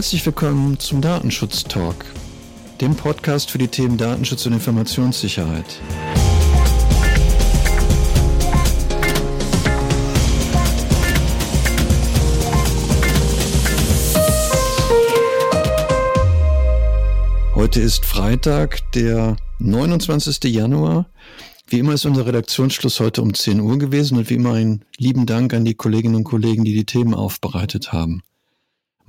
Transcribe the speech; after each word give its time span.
Herzlich 0.00 0.24
willkommen 0.24 0.78
zum 0.78 1.02
Datenschutz 1.02 1.62
Talk, 1.62 2.06
dem 2.80 2.96
Podcast 2.96 3.50
für 3.50 3.58
die 3.58 3.68
Themen 3.68 3.98
Datenschutz 3.98 4.46
und 4.46 4.54
Informationssicherheit. 4.54 5.78
Heute 17.54 17.80
ist 17.82 18.06
Freitag, 18.06 18.90
der 18.92 19.36
29. 19.58 20.44
Januar. 20.44 21.10
Wie 21.66 21.78
immer 21.78 21.92
ist 21.92 22.06
unser 22.06 22.24
Redaktionsschluss 22.24 23.00
heute 23.00 23.20
um 23.20 23.34
10 23.34 23.60
Uhr 23.60 23.78
gewesen 23.78 24.16
und 24.16 24.30
wie 24.30 24.34
immer 24.36 24.54
einen 24.54 24.86
lieben 24.96 25.26
Dank 25.26 25.52
an 25.52 25.66
die 25.66 25.74
Kolleginnen 25.74 26.14
und 26.14 26.24
Kollegen, 26.24 26.64
die 26.64 26.72
die 26.72 26.86
Themen 26.86 27.12
aufbereitet 27.12 27.92
haben. 27.92 28.22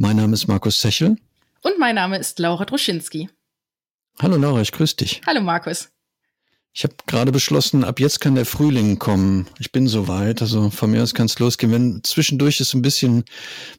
Mein 0.01 0.15
Name 0.15 0.33
ist 0.33 0.47
Markus 0.47 0.81
Sechel. 0.81 1.15
Und 1.61 1.77
mein 1.77 1.93
Name 1.93 2.17
ist 2.17 2.39
Laura 2.39 2.65
Droschinski. 2.65 3.29
Hallo 4.19 4.35
Laura, 4.35 4.59
ich 4.59 4.71
grüße 4.71 4.95
dich. 4.95 5.21
Hallo 5.27 5.41
Markus. 5.41 5.91
Ich 6.73 6.83
habe 6.83 6.95
gerade 7.05 7.31
beschlossen, 7.31 7.83
ab 7.83 7.99
jetzt 7.99 8.19
kann 8.19 8.33
der 8.33 8.47
Frühling 8.47 8.97
kommen. 8.97 9.45
Ich 9.59 9.71
bin 9.71 9.87
soweit, 9.87 10.41
also 10.41 10.71
von 10.71 10.89
mir 10.89 11.03
aus 11.03 11.13
kann 11.13 11.27
es 11.27 11.37
losgehen. 11.37 11.71
Wenn 11.71 12.03
zwischendurch 12.03 12.59
es 12.59 12.73
ein 12.73 12.81
bisschen 12.81 13.25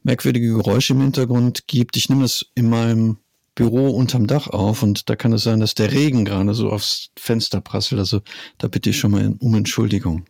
merkwürdige 0.03 0.47
Geräusche 0.47 0.93
im 0.93 1.01
Hintergrund 1.01 1.67
gibt, 1.67 1.97
ich 1.97 2.07
nehme 2.07 2.21
das 2.21 2.45
in 2.55 2.69
meinem 2.69 3.17
Büro 3.53 3.89
unterm 3.89 4.25
Dach 4.25 4.47
auf 4.47 4.81
und 4.81 5.09
da 5.09 5.17
kann 5.17 5.33
es 5.33 5.43
sein, 5.43 5.59
dass 5.59 5.75
der 5.75 5.91
Regen 5.91 6.23
gerade 6.23 6.53
so 6.53 6.69
aufs 6.69 7.09
Fenster 7.19 7.59
prasselt. 7.59 7.99
Also 7.99 8.21
da 8.59 8.69
bitte 8.69 8.91
ich 8.91 8.97
schon 8.97 9.11
mal 9.11 9.35
um 9.39 9.55
Entschuldigung. 9.55 10.25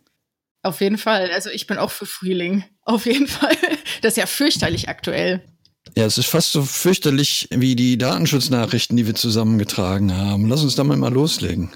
Auf 0.64 0.80
jeden 0.80 0.98
Fall. 0.98 1.30
Also 1.30 1.50
ich 1.50 1.68
bin 1.68 1.78
auch 1.78 1.92
für 1.92 2.06
Frühling. 2.06 2.64
Auf 2.82 3.06
jeden 3.06 3.26
Fall. 3.28 3.56
Das 4.02 4.14
ist 4.14 4.16
ja 4.16 4.26
fürchterlich 4.26 4.88
aktuell. 4.88 5.40
Ja, 5.96 6.06
es 6.06 6.18
ist 6.18 6.26
fast 6.26 6.52
so 6.52 6.62
fürchterlich 6.62 7.46
wie 7.50 7.76
die 7.76 7.98
Datenschutznachrichten, 7.98 8.96
die 8.96 9.06
wir 9.06 9.14
zusammengetragen 9.14 10.16
haben. 10.16 10.48
Lass 10.48 10.62
uns 10.62 10.74
da 10.74 10.82
mal 10.82 11.12
loslegen. 11.12 11.70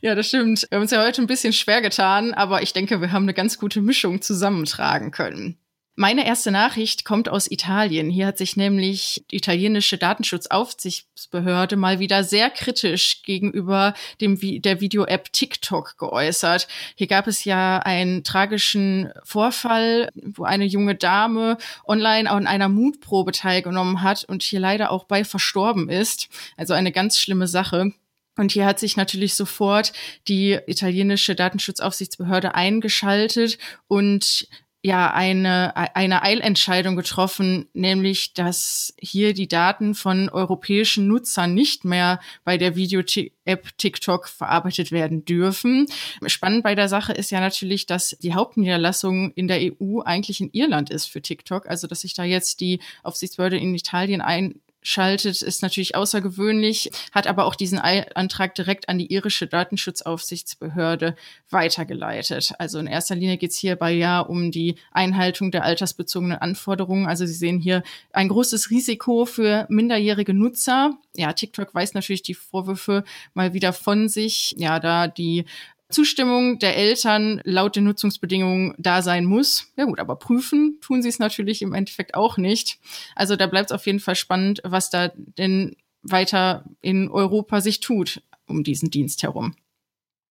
Ja, 0.00 0.14
das 0.14 0.28
stimmt. 0.28 0.66
Wir 0.68 0.76
haben 0.76 0.82
uns 0.82 0.90
ja 0.90 1.02
heute 1.02 1.22
ein 1.22 1.26
bisschen 1.26 1.52
schwer 1.52 1.80
getan, 1.80 2.34
aber 2.34 2.62
ich 2.62 2.72
denke, 2.72 3.00
wir 3.00 3.10
haben 3.10 3.24
eine 3.24 3.34
ganz 3.34 3.58
gute 3.58 3.80
Mischung 3.80 4.22
zusammentragen 4.22 5.10
können. 5.10 5.56
Meine 6.00 6.24
erste 6.24 6.52
Nachricht 6.52 7.04
kommt 7.04 7.28
aus 7.28 7.50
Italien. 7.50 8.08
Hier 8.08 8.28
hat 8.28 8.38
sich 8.38 8.56
nämlich 8.56 9.24
die 9.32 9.36
italienische 9.38 9.98
Datenschutzaufsichtsbehörde 9.98 11.74
mal 11.74 11.98
wieder 11.98 12.22
sehr 12.22 12.50
kritisch 12.50 13.24
gegenüber 13.24 13.94
dem 14.20 14.38
der 14.62 14.80
Video-App 14.80 15.32
TikTok 15.32 15.98
geäußert. 15.98 16.68
Hier 16.94 17.08
gab 17.08 17.26
es 17.26 17.42
ja 17.42 17.80
einen 17.80 18.22
tragischen 18.22 19.10
Vorfall, 19.24 20.08
wo 20.14 20.44
eine 20.44 20.66
junge 20.66 20.94
Dame 20.94 21.58
online 21.84 22.30
an 22.30 22.46
einer 22.46 22.68
Mutprobe 22.68 23.32
teilgenommen 23.32 24.00
hat 24.00 24.22
und 24.22 24.44
hier 24.44 24.60
leider 24.60 24.92
auch 24.92 25.02
bei 25.02 25.24
verstorben 25.24 25.88
ist. 25.88 26.28
Also 26.56 26.74
eine 26.74 26.92
ganz 26.92 27.18
schlimme 27.18 27.48
Sache. 27.48 27.92
Und 28.36 28.52
hier 28.52 28.66
hat 28.66 28.78
sich 28.78 28.96
natürlich 28.96 29.34
sofort 29.34 29.92
die 30.28 30.60
italienische 30.68 31.34
Datenschutzaufsichtsbehörde 31.34 32.54
eingeschaltet 32.54 33.58
und 33.88 34.46
ja 34.82 35.12
eine, 35.12 35.76
eine 35.96 36.22
Eilentscheidung 36.22 36.94
getroffen, 36.94 37.68
nämlich 37.72 38.32
dass 38.34 38.94
hier 39.00 39.34
die 39.34 39.48
Daten 39.48 39.94
von 39.94 40.28
europäischen 40.28 41.08
Nutzern 41.08 41.52
nicht 41.52 41.84
mehr 41.84 42.20
bei 42.44 42.58
der 42.58 42.76
Video-App 42.76 43.76
TikTok 43.76 44.28
verarbeitet 44.28 44.92
werden 44.92 45.24
dürfen. 45.24 45.86
Spannend 46.26 46.62
bei 46.62 46.76
der 46.76 46.88
Sache 46.88 47.12
ist 47.12 47.30
ja 47.30 47.40
natürlich, 47.40 47.86
dass 47.86 48.16
die 48.22 48.34
Hauptniederlassung 48.34 49.32
in 49.32 49.48
der 49.48 49.60
EU 49.60 50.00
eigentlich 50.00 50.40
in 50.40 50.50
Irland 50.52 50.90
ist 50.90 51.06
für 51.06 51.22
TikTok, 51.22 51.68
also 51.68 51.88
dass 51.88 52.02
sich 52.02 52.14
da 52.14 52.22
jetzt 52.22 52.60
die 52.60 52.78
Aufsichtsbehörde 53.02 53.58
in 53.58 53.74
Italien 53.74 54.20
ein 54.20 54.60
schaltet, 54.82 55.42
ist 55.42 55.62
natürlich 55.62 55.94
außergewöhnlich, 55.94 56.90
hat 57.12 57.26
aber 57.26 57.44
auch 57.44 57.54
diesen 57.54 57.78
Antrag 57.78 58.54
direkt 58.54 58.88
an 58.88 58.98
die 58.98 59.12
irische 59.12 59.46
Datenschutzaufsichtsbehörde 59.46 61.16
weitergeleitet. 61.50 62.52
Also 62.58 62.78
in 62.78 62.86
erster 62.86 63.14
Linie 63.14 63.36
geht 63.38 63.50
es 63.50 63.56
hierbei 63.56 63.92
ja 63.92 64.20
um 64.20 64.50
die 64.50 64.76
Einhaltung 64.92 65.50
der 65.50 65.64
altersbezogenen 65.64 66.38
Anforderungen. 66.38 67.06
Also 67.06 67.26
Sie 67.26 67.34
sehen 67.34 67.58
hier 67.58 67.82
ein 68.12 68.28
großes 68.28 68.70
Risiko 68.70 69.24
für 69.24 69.66
minderjährige 69.68 70.34
Nutzer. 70.34 70.98
Ja, 71.16 71.32
TikTok 71.32 71.74
weist 71.74 71.94
natürlich 71.94 72.22
die 72.22 72.34
Vorwürfe 72.34 73.04
mal 73.34 73.52
wieder 73.52 73.72
von 73.72 74.08
sich, 74.08 74.54
ja, 74.58 74.78
da 74.78 75.08
die 75.08 75.44
Zustimmung 75.90 76.58
der 76.58 76.76
Eltern 76.76 77.40
laut 77.44 77.76
den 77.76 77.84
Nutzungsbedingungen 77.84 78.74
da 78.78 79.02
sein 79.02 79.24
muss. 79.24 79.72
Ja 79.76 79.84
gut, 79.84 80.00
aber 80.00 80.16
prüfen 80.16 80.78
tun 80.80 81.02
sie 81.02 81.08
es 81.08 81.18
natürlich 81.18 81.62
im 81.62 81.72
Endeffekt 81.72 82.14
auch 82.14 82.36
nicht. 82.36 82.78
Also 83.14 83.36
da 83.36 83.46
bleibt 83.46 83.70
es 83.70 83.74
auf 83.74 83.86
jeden 83.86 84.00
Fall 84.00 84.14
spannend, 84.14 84.60
was 84.64 84.90
da 84.90 85.12
denn 85.16 85.76
weiter 86.02 86.64
in 86.80 87.08
Europa 87.08 87.60
sich 87.60 87.80
tut 87.80 88.22
um 88.46 88.64
diesen 88.64 88.90
Dienst 88.90 89.22
herum. 89.22 89.54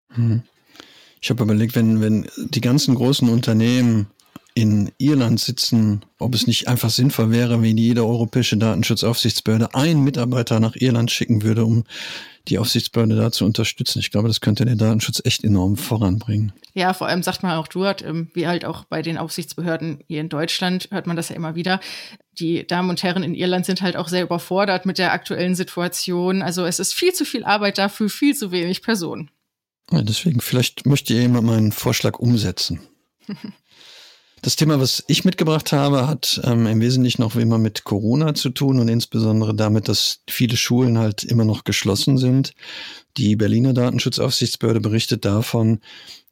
Hm. 0.09 0.43
Ich 1.21 1.29
habe 1.29 1.43
überlegt, 1.43 1.75
wenn, 1.75 2.01
wenn 2.01 2.27
die 2.37 2.61
ganzen 2.61 2.95
großen 2.95 3.29
Unternehmen 3.29 4.07
in 4.57 4.91
Irland 4.97 5.39
sitzen, 5.39 6.01
ob 6.17 6.33
es 6.33 6.47
nicht 6.47 6.67
einfach 6.67 6.89
sinnvoll 6.89 7.29
wäre, 7.29 7.61
wenn 7.61 7.77
jede 7.77 8.03
europäische 8.03 8.57
Datenschutzaufsichtsbehörde 8.57 9.75
einen 9.75 10.03
Mitarbeiter 10.03 10.59
nach 10.59 10.75
Irland 10.75 11.11
schicken 11.11 11.43
würde, 11.43 11.63
um 11.63 11.83
die 12.47 12.57
Aufsichtsbehörde 12.57 13.15
da 13.15 13.31
zu 13.31 13.45
unterstützen. 13.45 13.99
Ich 13.99 14.09
glaube, 14.09 14.29
das 14.29 14.41
könnte 14.41 14.65
den 14.65 14.79
Datenschutz 14.79 15.21
echt 15.23 15.43
enorm 15.43 15.77
voranbringen. 15.77 16.53
Ja, 16.73 16.95
vor 16.95 17.05
allem 17.05 17.21
sagt 17.21 17.43
man 17.43 17.51
auch 17.51 17.67
dort, 17.67 18.01
ähm, 18.01 18.31
wie 18.33 18.47
halt 18.47 18.65
auch 18.65 18.85
bei 18.85 19.03
den 19.03 19.19
Aufsichtsbehörden 19.19 19.99
hier 20.07 20.21
in 20.21 20.29
Deutschland, 20.29 20.87
hört 20.89 21.05
man 21.05 21.15
das 21.15 21.29
ja 21.29 21.35
immer 21.35 21.53
wieder. 21.53 21.79
Die 22.31 22.65
Damen 22.65 22.89
und 22.89 23.03
Herren 23.03 23.21
in 23.21 23.35
Irland 23.35 23.67
sind 23.67 23.83
halt 23.83 23.95
auch 23.95 24.07
sehr 24.07 24.23
überfordert 24.23 24.87
mit 24.87 24.97
der 24.97 25.11
aktuellen 25.11 25.53
Situation. 25.53 26.41
Also 26.41 26.65
es 26.65 26.79
ist 26.79 26.95
viel 26.95 27.13
zu 27.13 27.25
viel 27.25 27.43
Arbeit 27.43 27.77
dafür, 27.77 28.09
viel 28.09 28.35
zu 28.35 28.51
wenig 28.51 28.81
Personen. 28.81 29.29
Ja, 29.91 30.01
deswegen, 30.01 30.41
vielleicht 30.41 30.87
möchte 30.87 31.13
jemand 31.13 31.45
meinen 31.45 31.71
Vorschlag 31.71 32.17
umsetzen. 32.17 32.79
Das 34.41 34.55
Thema, 34.55 34.79
was 34.79 35.03
ich 35.07 35.25
mitgebracht 35.25 35.71
habe, 35.71 36.07
hat 36.07 36.39
ähm, 36.43 36.67
im 36.67 36.79
Wesentlichen 36.79 37.23
wie 37.23 37.41
immer 37.41 37.57
mit 37.57 37.83
Corona 37.83 38.35
zu 38.35 38.49
tun 38.49 38.79
und 38.79 38.87
insbesondere 38.87 39.55
damit, 39.55 39.87
dass 39.87 40.21
viele 40.29 40.57
Schulen 40.57 40.97
halt 40.97 41.23
immer 41.23 41.43
noch 41.43 41.63
geschlossen 41.63 42.17
sind. 42.17 42.53
Die 43.17 43.35
Berliner 43.35 43.73
Datenschutzaufsichtsbehörde 43.73 44.79
berichtet 44.79 45.25
davon, 45.25 45.79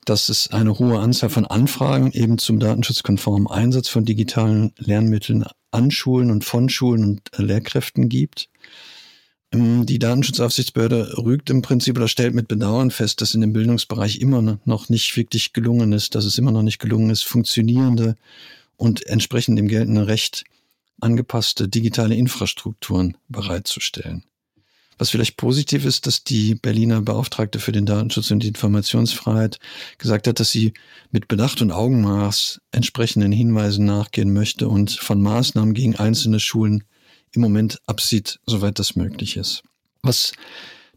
dass 0.05 0.29
es 0.29 0.51
eine 0.51 0.77
hohe 0.77 0.99
Anzahl 0.99 1.29
von 1.29 1.45
Anfragen 1.45 2.11
eben 2.11 2.37
zum 2.37 2.59
datenschutzkonformen 2.59 3.47
Einsatz 3.47 3.89
von 3.89 4.05
digitalen 4.05 4.71
Lernmitteln 4.77 5.45
an 5.71 5.89
Schulen 5.89 6.29
und 6.29 6.45
von 6.45 6.69
Schulen 6.69 7.03
und 7.03 7.21
äh, 7.37 7.41
Lehrkräften 7.41 8.07
gibt. 8.07 8.49
Ähm, 9.55 9.85
die 9.85 9.99
Datenschutzaufsichtsbehörde 9.99 11.17
rügt 11.17 11.49
im 11.49 11.61
Prinzip 11.61 11.97
oder 11.97 12.07
stellt 12.07 12.35
mit 12.35 12.47
Bedauern 12.47 12.91
fest, 12.91 13.21
dass 13.21 13.33
in 13.33 13.41
dem 13.41 13.53
Bildungsbereich 13.53 14.19
immer 14.19 14.59
noch 14.65 14.89
nicht 14.89 15.15
wirklich 15.15 15.53
gelungen 15.53 15.93
ist, 15.93 16.15
dass 16.15 16.25
es 16.25 16.37
immer 16.37 16.51
noch 16.51 16.63
nicht 16.63 16.79
gelungen 16.79 17.09
ist, 17.09 17.23
funktionierende 17.23 18.15
und 18.77 19.05
entsprechend 19.07 19.57
dem 19.57 19.67
geltenden 19.67 20.03
Recht 20.03 20.43
angepasste 21.01 21.67
digitale 21.67 22.15
Infrastrukturen 22.15 23.17
bereitzustellen. 23.27 24.23
Was 24.97 25.09
vielleicht 25.09 25.35
positiv 25.35 25.83
ist, 25.83 26.07
dass 26.07 26.23
die 26.23 26.55
Berliner 26.55 27.01
Beauftragte 27.01 27.59
für 27.59 27.73
den 27.73 27.85
Datenschutz 27.85 28.31
und 28.31 28.43
die 28.43 28.47
Informationsfreiheit 28.47 29.59
gesagt 29.97 30.27
hat, 30.27 30.39
dass 30.39 30.51
sie 30.51 30.73
mit 31.11 31.27
Bedacht 31.27 31.61
und 31.61 31.71
Augenmaß 31.71 32.61
entsprechenden 32.71 33.33
Hinweisen 33.33 33.83
nachgehen 33.83 34.31
möchte 34.31 34.69
und 34.69 34.91
von 34.91 35.21
Maßnahmen 35.21 35.73
gegen 35.73 35.97
einzelne 35.97 36.39
Schulen 36.39 36.85
im 37.35 37.41
Moment 37.41 37.81
absieht, 37.85 38.39
soweit 38.45 38.79
das 38.79 38.95
möglich 38.95 39.37
ist. 39.37 39.63
Was 40.01 40.33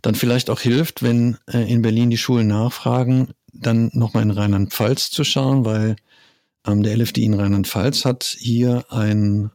dann 0.03 0.15
vielleicht 0.15 0.51
auch 0.51 0.61
hilft, 0.61 1.03
wenn 1.03 1.39
äh, 1.47 1.71
in 1.71 1.83
Berlin 1.83 2.11
die 2.11 2.19
Schulen 2.19 2.47
nachfragen, 2.47 3.35
dann 3.53 3.91
nochmal 3.93 4.23
in 4.23 4.31
Rheinland-Pfalz 4.31 5.11
zu 5.11 5.25
schauen, 5.25 5.65
weil 5.65 5.97
ähm, 6.67 6.83
der 6.83 6.97
LFDI 6.97 7.25
in 7.25 7.35
Rheinland-Pfalz 7.35 8.05
hat 8.05 8.25
hier 8.39 8.85
ein 8.91 9.51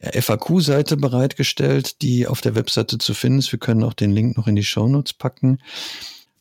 FAQ-Seite 0.00 0.96
bereitgestellt, 0.96 2.00
die 2.02 2.26
auf 2.26 2.40
der 2.40 2.54
Webseite 2.54 2.98
zu 2.98 3.12
finden 3.14 3.40
ist. 3.40 3.52
Wir 3.52 3.58
können 3.58 3.84
auch 3.84 3.92
den 3.92 4.10
Link 4.10 4.36
noch 4.36 4.46
in 4.46 4.56
die 4.56 4.64
Shownotes 4.64 5.12
packen. 5.12 5.58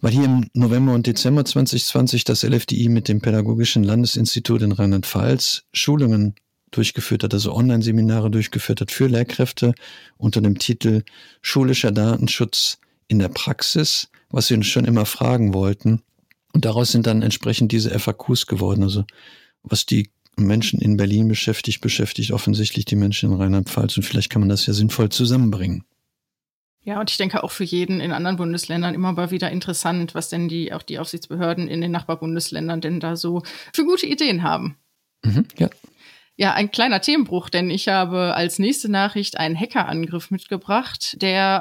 Weil 0.02 0.14
hier 0.14 0.24
im 0.24 0.50
November 0.54 0.94
und 0.94 1.08
Dezember 1.08 1.44
2020 1.44 2.24
das 2.24 2.44
LFDI 2.44 2.88
mit 2.88 3.10
dem 3.10 3.19
Pädagogischen 3.19 3.84
Landesinstitut 3.84 4.62
in 4.62 4.72
Rheinland-Pfalz 4.72 5.64
Schulungen 5.74 6.36
durchgeführt 6.71 7.24
hat, 7.24 7.33
also 7.33 7.54
Online-Seminare 7.54 8.30
durchgeführt 8.31 8.81
hat 8.81 8.92
für 8.92 9.07
Lehrkräfte 9.07 9.74
unter 10.18 10.42
dem 10.42 10.57
Titel 10.57 11.04
Schulischer 11.42 11.92
Datenschutz 11.92 12.80
in 13.07 13.19
der 13.19 13.30
Praxis, 13.30 14.10
was 14.30 14.50
wir 14.50 14.57
uns 14.57 14.68
schon 14.68 14.86
immer 14.86 15.06
fragen 15.06 15.54
wollten. 15.54 16.01
Und 16.54 16.66
daraus 16.66 16.92
sind 16.92 17.07
dann 17.07 17.21
entsprechend 17.21 17.71
diese 17.71 17.98
FAQs 17.98 18.48
geworden. 18.48 18.83
Also 18.83 19.06
was 19.63 19.86
die 19.86 20.10
Menschen 20.36 20.80
in 20.80 20.98
Berlin 20.98 21.27
beschäftigt, 21.27 21.81
beschäftigt 21.81 22.31
offensichtlich 22.31 22.86
die 22.86 22.95
Menschen 22.95 23.31
in 23.31 23.38
Rheinland-Pfalz 23.38 23.98
und 23.98 24.04
vielleicht 24.04 24.30
kann 24.30 24.42
man 24.42 24.50
das 24.50 24.66
ja 24.66 24.74
sinnvoll 24.74 25.10
zusammenbringen. 25.10 25.83
Ja, 26.81 27.00
und 27.00 27.10
ich 27.12 27.18
denke 27.18 27.44
auch 27.44 27.51
für 27.51 27.66
jeden 27.66 28.00
in 28.00 28.12
anderen 28.12 28.38
Bundesländern 28.38 28.95
immer 28.95 29.12
mal 29.12 29.31
wieder 29.31 29.51
interessant, 29.51 30.16
was 30.16 30.30
denn 30.30 30.48
die, 30.48 30.71
auch 30.74 30.81
die 30.81 30.98
Aufsichtsbehörden 30.98 31.68
in 31.68 31.81
den 31.81 31.92
Nachbarbundesländern 31.92 32.81
denn 32.81 33.00
da 33.00 33.16
so 33.16 33.44
für 33.74 33.83
gute 33.86 34.06
Ideen 34.06 34.44
haben. 34.44 34.77
Mhm, 35.24 35.45
ja. 35.57 35.69
Ja, 36.40 36.54
ein 36.54 36.72
kleiner 36.72 37.02
Themenbruch, 37.02 37.50
denn 37.50 37.70
ich 37.70 37.90
habe 37.90 38.34
als 38.34 38.60
nächste 38.60 38.90
Nachricht 38.90 39.38
einen 39.38 39.60
Hackerangriff 39.60 40.32
mitgebracht, 40.32 41.22
der 41.22 41.60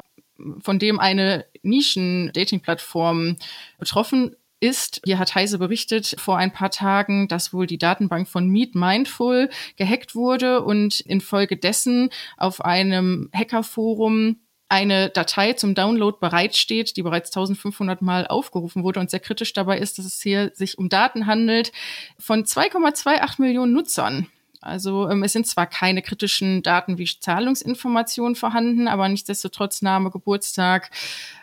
von 0.61 0.79
dem 0.79 1.01
eine 1.01 1.45
Nischen-Dating-Plattform 1.63 3.35
betroffen 3.77 4.37
ist. 4.61 5.01
Hier 5.03 5.19
hat 5.19 5.35
Heise 5.35 5.59
berichtet 5.59 6.15
vor 6.17 6.37
ein 6.37 6.53
paar 6.53 6.71
Tagen, 6.71 7.27
dass 7.27 7.51
wohl 7.51 7.67
die 7.67 7.77
Datenbank 7.77 8.29
von 8.29 8.47
Meet 8.47 8.75
Mindful 8.75 9.49
gehackt 9.75 10.15
wurde 10.15 10.63
und 10.63 11.01
infolgedessen 11.01 12.09
auf 12.37 12.63
einem 12.63 13.29
Hackerforum 13.35 14.37
eine 14.69 15.09
Datei 15.09 15.51
zum 15.53 15.75
Download 15.75 16.19
bereitsteht, 16.21 16.95
die 16.95 17.03
bereits 17.03 17.31
1500 17.31 18.01
Mal 18.01 18.27
aufgerufen 18.27 18.83
wurde 18.83 19.01
und 19.01 19.09
sehr 19.09 19.19
kritisch 19.19 19.51
dabei 19.51 19.79
ist, 19.79 19.97
dass 19.97 20.05
es 20.05 20.21
hier 20.21 20.51
sich 20.55 20.77
um 20.77 20.87
Daten 20.87 21.25
handelt 21.25 21.73
von 22.17 22.45
2,28 22.45 23.41
Millionen 23.41 23.73
Nutzern. 23.73 24.27
Also 24.61 25.09
ähm, 25.09 25.23
es 25.23 25.33
sind 25.33 25.47
zwar 25.47 25.67
keine 25.67 26.01
kritischen 26.01 26.61
Daten 26.63 26.97
wie 26.97 27.05
Zahlungsinformationen 27.05 28.35
vorhanden, 28.35 28.87
aber 28.87 29.07
nichtsdestotrotz 29.07 29.81
Name, 29.81 30.11
Geburtstag, 30.11 30.91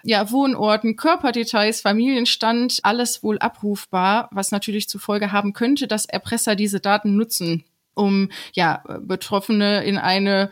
ja, 0.02 0.30
Wohnorten, 0.30 0.96
Körperdetails, 0.96 1.80
Familienstand, 1.80 2.80
alles 2.82 3.22
wohl 3.22 3.38
abrufbar, 3.38 4.28
was 4.32 4.50
natürlich 4.50 4.88
zur 4.88 5.00
Folge 5.00 5.32
haben 5.32 5.54
könnte, 5.54 5.86
dass 5.86 6.04
Erpresser 6.04 6.56
diese 6.56 6.80
Daten 6.80 7.16
nutzen 7.16 7.64
um 7.96 8.28
ja 8.52 8.82
Betroffene 9.00 9.82
in 9.84 9.96
eine 9.96 10.50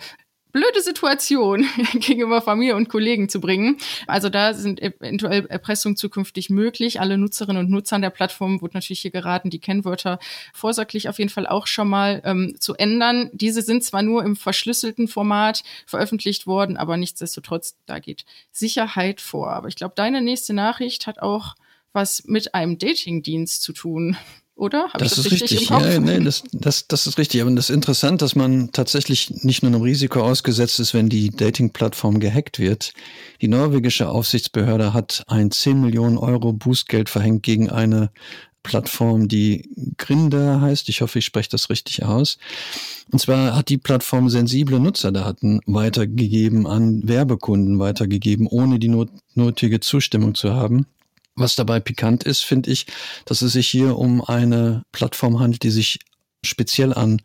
blöde 0.55 0.81
Situation 0.81 1.67
gegenüber 1.95 2.41
Familie 2.41 2.77
und 2.77 2.89
Kollegen 2.89 3.29
zu 3.29 3.41
bringen. 3.41 3.77
Also 4.06 4.31
da 4.31 4.55
sind 4.55 4.81
eventuell 4.81 5.47
Erpressungen 5.47 5.97
zukünftig 5.97 6.49
möglich. 6.49 7.01
Alle 7.01 7.19
Nutzerinnen 7.19 7.65
und 7.65 7.71
Nutzern 7.71 8.03
der 8.03 8.11
Plattform 8.11 8.62
wird 8.62 8.73
natürlich 8.73 9.01
hier 9.01 9.11
geraten, 9.11 9.51
die 9.51 9.59
Kennwörter 9.59 10.21
vorsorglich 10.55 11.09
auf 11.09 11.19
jeden 11.19 11.29
Fall 11.29 11.49
auch 11.49 11.67
schon 11.67 11.89
mal 11.89 12.23
ähm, 12.25 12.55
zu 12.61 12.75
ändern. 12.77 13.31
Diese 13.33 13.62
sind 13.62 13.83
zwar 13.83 14.03
nur 14.03 14.25
im 14.25 14.37
verschlüsselten 14.37 15.09
Format 15.09 15.65
veröffentlicht 15.87 16.47
worden, 16.47 16.77
aber 16.77 16.97
nichtsdestotrotz, 16.97 17.77
da 17.87 17.99
geht 17.99 18.25
Sicherheit 18.53 19.21
vor. 19.21 19.50
Aber 19.50 19.67
ich 19.67 19.75
glaube, 19.75 19.95
deine 19.97 20.23
nächste 20.23 20.55
Nachricht 20.55 21.09
hat 21.09 21.19
auch 21.19 21.57
was 21.93 22.25
mit 22.27 22.55
einem 22.55 22.79
Datingdienst 22.79 23.61
zu 23.61 23.73
tun 23.73 24.17
oder? 24.56 24.89
Hab 24.93 24.99
das, 24.99 25.17
das 25.17 25.27
ist 25.27 25.33
richtig. 25.33 25.53
richtig 25.53 25.71
ja, 25.71 25.99
nee, 25.99 26.21
das, 26.21 26.45
das, 26.53 26.87
das 26.87 27.06
ist 27.06 27.19
richtig. 27.19 27.43
Aber 27.43 27.51
das 27.51 27.71
ist 27.71 27.75
interessant, 27.75 28.23
dass 28.23 28.37
man 28.37 28.71
tatsächlich 28.73 29.31
nicht 29.43 29.62
nur 29.62 29.73
einem 29.73 29.83
Risiko 29.83 30.21
ausgesetzt 30.21 30.79
ist, 30.79 30.95
wenn 30.95 31.09
die 31.09 31.31
Dating-Plattform 31.31 32.21
gehackt 32.21 32.59
wird. 32.59 32.93
Die 33.41 33.49
norwegische 33.49 34.09
Aufsichtsbehörde 34.09 34.93
hat 34.93 35.23
ein 35.27 35.51
10 35.51 35.81
Millionen 35.81 36.19
Euro 36.19 36.53
Bußgeld 36.53 37.09
verhängt 37.09 37.43
gegen 37.43 37.69
eine 37.69 38.11
Plattform, 38.62 39.29
die 39.29 39.69
Grinder 39.99 40.61
heißt. 40.61 40.89
Ich 40.89 41.03
hoffe, 41.03 41.19
ich 41.19 41.25
spreche 41.25 41.50
das 41.50 41.69
richtig 41.69 42.03
aus. 42.03 42.39
Und 43.12 43.21
zwar 43.21 43.55
hat 43.55 43.69
die 43.69 43.79
Plattform 43.79 44.29
sensible 44.31 44.81
Nutzerdaten 44.81 45.61
weitergegeben 45.67 46.67
an 46.67 47.07
Werbekunden 47.07 47.79
weitergegeben, 47.79 48.47
ohne 48.47 48.79
die 48.79 48.89
not 48.89 49.11
nötige 49.35 49.81
Zustimmung 49.81 50.35
zu 50.35 50.55
haben. 50.55 50.87
Was 51.37 51.57
dabei 51.57 51.81
pikant 51.81 52.25
ist, 52.25 52.43
finde 52.43 52.71
ich, 52.71 52.87
dass 53.25 53.43
es 53.43 53.53
sich 53.53 53.69
hier 53.69 53.99
um 53.99 54.23
eine 54.23 54.85
Plattform 54.93 55.41
handelt, 55.41 55.63
die 55.65 55.71
sich 55.71 55.99
speziell 56.45 56.93
an 56.95 57.21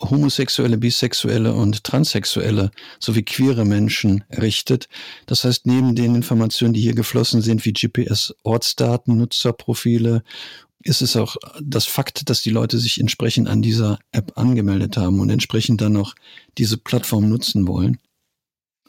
homosexuelle, 0.00 0.76
bisexuelle 0.76 1.52
und 1.54 1.84
transsexuelle 1.84 2.70
sowie 2.98 3.22
queere 3.22 3.64
Menschen 3.64 4.24
richtet. 4.30 4.88
Das 5.26 5.44
heißt, 5.44 5.66
neben 5.66 5.94
den 5.94 6.14
Informationen, 6.14 6.74
die 6.74 6.80
hier 6.80 6.94
geflossen 6.94 7.40
sind, 7.40 7.64
wie 7.64 7.72
GPS-Ortsdaten, 7.72 9.16
Nutzerprofile, 9.16 10.22
ist 10.82 11.00
es 11.00 11.16
auch 11.16 11.36
das 11.62 11.86
Fakt, 11.86 12.28
dass 12.28 12.42
die 12.42 12.50
Leute 12.50 12.78
sich 12.78 13.00
entsprechend 13.00 13.48
an 13.48 13.62
dieser 13.62 13.98
App 14.12 14.36
angemeldet 14.36 14.98
haben 14.98 15.20
und 15.20 15.30
entsprechend 15.30 15.80
dann 15.80 15.92
noch 15.92 16.14
diese 16.58 16.76
Plattform 16.76 17.28
nutzen 17.28 17.66
wollen. 17.66 17.98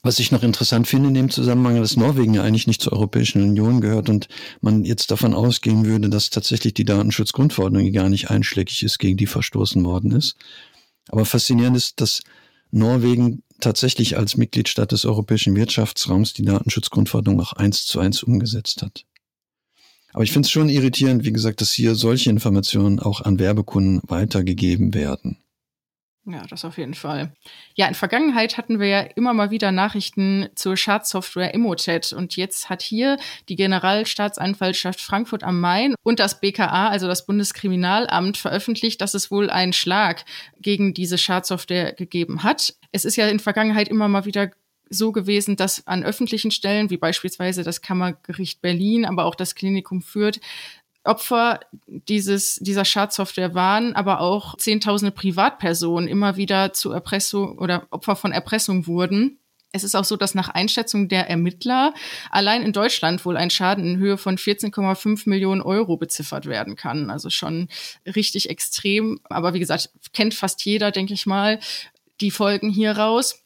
Was 0.06 0.20
ich 0.20 0.32
noch 0.32 0.44
interessant 0.44 0.88
finde 0.88 1.08
in 1.08 1.16
dem 1.16 1.32
Zusammenhang, 1.32 1.78
dass 1.78 1.98
Norwegen 1.98 2.36
ja 2.36 2.44
eigentlich 2.44 2.68
nicht 2.68 2.80
zur 2.80 2.94
Europäischen 2.94 3.42
Union 3.42 3.82
gehört 3.82 4.08
und 4.08 4.28
man 4.62 4.86
jetzt 4.86 5.10
davon 5.10 5.34
ausgehen 5.34 5.84
würde, 5.84 6.12
dass 6.12 6.30
tatsächlich 6.30 6.76
die 6.76 6.86
Datenschutzgrundverordnung 6.86 7.92
gar 7.92 8.08
nicht 8.08 8.30
einschlägig 8.30 8.84
ist, 8.84 9.00
gegen 9.00 9.18
die 9.18 9.26
verstoßen 9.26 9.84
worden 9.84 10.12
ist. 10.12 10.36
Aber 11.08 11.26
faszinierend 11.26 11.76
ist, 11.76 12.02
dass 12.02 12.22
Norwegen 12.70 13.42
tatsächlich 13.60 14.16
als 14.16 14.38
Mitgliedstaat 14.38 14.92
des 14.92 15.06
Europäischen 15.06 15.56
Wirtschaftsraums 15.56 16.34
die 16.34 16.46
Datenschutzgrundverordnung 16.46 17.42
auch 17.42 17.54
eins 17.54 17.88
zu 17.88 18.00
eins 18.00 18.22
umgesetzt 18.22 18.84
hat. 18.84 19.06
Aber 20.14 20.24
ich 20.24 20.32
finde 20.32 20.46
es 20.46 20.52
schon 20.52 20.70
irritierend, 20.70 21.26
wie 21.26 21.34
gesagt, 21.34 21.62
dass 21.62 21.72
hier 21.72 21.96
solche 21.96 22.30
Informationen 22.30 23.00
auch 23.00 23.22
an 23.22 23.40
Werbekunden 23.40 24.02
weitergegeben 24.08 24.94
werden. 24.94 25.40
Ja, 26.28 26.42
das 26.50 26.66
auf 26.66 26.80
jeden 26.80 26.96
Fall. 26.96 27.32
Ja, 27.76 27.88
in 27.88 27.94
Vergangenheit 27.94 28.58
hatten 28.58 28.80
wir 28.80 28.88
ja 28.88 29.02
immer 29.02 29.34
mal 29.34 29.52
wieder 29.52 29.72
Nachrichten 29.72 30.50
zur 30.56 30.76
Schadsoftware 30.76 31.54
Emotet 31.54 32.14
und 32.14 32.36
jetzt 32.36 32.68
hat 32.68 32.82
hier 32.82 33.18
die 33.48 33.56
Generalstaatsanwaltschaft 33.56 35.02
Frankfurt 35.02 35.44
am 35.44 35.60
Main 35.62 35.94
und 36.02 36.20
das 36.20 36.40
BKA, 36.40 36.90
also 36.90 37.06
das 37.06 37.28
Bundeskriminalamt, 37.28 38.38
veröffentlicht, 38.38 39.02
dass 39.02 39.14
es 39.14 39.30
wohl 39.30 39.52
einen 39.52 39.74
Schlag 39.74 40.26
gegen 40.60 40.96
diese 40.96 41.20
Schadsoftware 41.20 41.94
gegeben 41.94 42.42
hat. 42.42 42.74
Es 42.92 43.06
ist 43.06 43.18
ja 43.18 43.28
in 43.28 43.40
Vergangenheit 43.40 43.88
immer 43.88 44.08
mal 44.08 44.26
wieder 44.26 44.50
so 44.90 45.12
gewesen, 45.12 45.56
dass 45.56 45.86
an 45.86 46.04
öffentlichen 46.04 46.52
Stellen, 46.52 46.90
wie 46.90 46.98
beispielsweise 46.98 47.64
das 47.64 47.82
Kammergericht 47.82 48.62
Berlin, 48.62 49.06
aber 49.06 49.26
auch 49.26 49.36
das 49.36 49.54
Klinikum 49.54 50.02
Fürth, 50.02 50.40
Opfer 51.06 51.60
dieses, 51.88 52.56
dieser 52.56 52.86
Schadsoftware 52.86 53.54
waren, 53.54 53.96
aber 53.96 54.22
auch 54.22 54.58
zehntausende 54.58 55.12
Privatpersonen 55.12 56.08
immer 56.08 56.38
wieder 56.38 56.74
zu 56.74 56.92
Erpressung 56.92 57.58
oder 57.58 57.88
Opfer 57.92 58.16
von 58.16 58.32
Erpressung 58.32 58.88
wurden. 58.88 59.40
Es 59.76 59.84
ist 59.84 59.96
auch 59.96 60.06
so, 60.06 60.16
dass 60.16 60.36
nach 60.36 60.48
Einschätzung 60.48 61.10
der 61.10 61.30
Ermittler 61.30 61.94
allein 62.32 62.64
in 62.64 62.72
Deutschland 62.72 63.26
wohl 63.26 63.36
ein 63.36 63.50
Schaden 63.50 63.86
in 63.86 63.98
Höhe 63.98 64.18
von 64.18 64.38
14,5 64.38 65.28
Millionen 65.28 65.62
Euro 65.62 65.98
beziffert 65.98 66.46
werden 66.46 66.78
kann. 66.78 67.10
Also 67.10 67.30
schon 67.30 67.68
richtig 68.06 68.50
extrem. 68.50 69.20
Aber 69.26 69.54
wie 69.54 69.60
gesagt, 69.60 69.90
kennt 70.14 70.34
fast 70.34 70.64
jeder, 70.64 70.92
denke 70.92 71.14
ich 71.14 71.26
mal, 71.26 71.60
die 72.22 72.32
Folgen 72.32 72.70
hier 72.70 72.94
raus. 72.98 73.44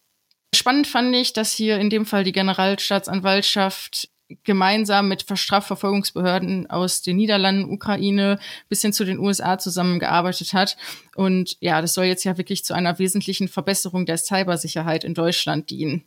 Spannend 0.53 0.85
fand 0.85 1.15
ich, 1.15 1.33
dass 1.33 1.51
hier 1.51 1.79
in 1.79 1.89
dem 1.89 2.05
Fall 2.05 2.23
die 2.23 2.31
Generalstaatsanwaltschaft 2.31 4.09
gemeinsam 4.43 5.07
mit 5.07 5.25
Strafverfolgungsbehörden 5.33 6.69
aus 6.69 7.01
den 7.01 7.17
Niederlanden, 7.17 7.71
Ukraine 7.71 8.39
bis 8.67 8.81
hin 8.81 8.93
zu 8.93 9.05
den 9.05 9.19
USA 9.19 9.57
zusammengearbeitet 9.57 10.53
hat. 10.53 10.77
Und 11.15 11.57
ja, 11.59 11.81
das 11.81 11.93
soll 11.93 12.05
jetzt 12.05 12.23
ja 12.23 12.37
wirklich 12.37 12.63
zu 12.63 12.73
einer 12.73 12.99
wesentlichen 12.99 13.47
Verbesserung 13.47 14.05
der 14.05 14.17
Cybersicherheit 14.17 15.03
in 15.03 15.13
Deutschland 15.13 15.69
dienen. 15.69 16.03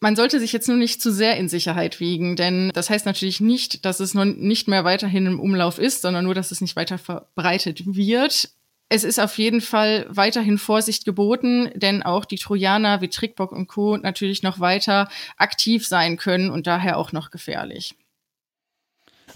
Man 0.00 0.16
sollte 0.16 0.38
sich 0.38 0.52
jetzt 0.52 0.68
nur 0.68 0.76
nicht 0.76 1.00
zu 1.00 1.12
sehr 1.12 1.36
in 1.38 1.48
Sicherheit 1.48 1.98
wiegen, 1.98 2.36
denn 2.36 2.70
das 2.74 2.90
heißt 2.90 3.06
natürlich 3.06 3.40
nicht, 3.40 3.84
dass 3.84 4.00
es 4.00 4.12
nun 4.12 4.38
nicht 4.38 4.68
mehr 4.68 4.84
weiterhin 4.84 5.26
im 5.26 5.40
Umlauf 5.40 5.78
ist, 5.78 6.02
sondern 6.02 6.24
nur, 6.24 6.34
dass 6.34 6.50
es 6.50 6.60
nicht 6.60 6.76
weiter 6.76 6.98
verbreitet 6.98 7.82
wird 7.86 8.50
es 8.88 9.04
ist 9.04 9.18
auf 9.18 9.38
jeden 9.38 9.60
Fall 9.60 10.06
weiterhin 10.08 10.58
Vorsicht 10.58 11.04
geboten, 11.04 11.70
denn 11.74 12.02
auch 12.02 12.24
die 12.24 12.36
Trojaner 12.36 13.00
wie 13.00 13.08
Trickbock 13.08 13.52
und 13.52 13.66
Co. 13.66 13.96
natürlich 13.96 14.42
noch 14.42 14.60
weiter 14.60 15.08
aktiv 15.36 15.86
sein 15.86 16.16
können 16.16 16.50
und 16.50 16.66
daher 16.66 16.98
auch 16.98 17.12
noch 17.12 17.30
gefährlich. 17.30 17.96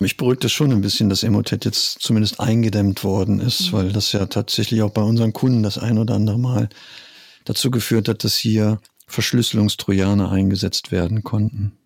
Mich 0.00 0.16
beruhigt 0.16 0.44
es 0.44 0.52
schon 0.52 0.70
ein 0.70 0.80
bisschen, 0.80 1.08
dass 1.08 1.24
Emotet 1.24 1.64
jetzt 1.64 2.00
zumindest 2.00 2.38
eingedämmt 2.38 3.02
worden 3.02 3.40
ist, 3.40 3.72
mhm. 3.72 3.76
weil 3.76 3.92
das 3.92 4.12
ja 4.12 4.26
tatsächlich 4.26 4.82
auch 4.82 4.90
bei 4.90 5.02
unseren 5.02 5.32
Kunden 5.32 5.62
das 5.62 5.78
ein 5.78 5.98
oder 5.98 6.14
andere 6.14 6.38
Mal 6.38 6.68
dazu 7.44 7.70
geführt 7.70 8.08
hat, 8.08 8.22
dass 8.22 8.36
hier 8.36 8.80
Verschlüsselungstrojaner 9.08 10.30
eingesetzt 10.30 10.92
werden 10.92 11.24
konnten. 11.24 11.78